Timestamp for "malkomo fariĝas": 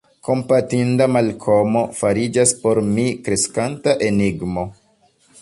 1.15-2.55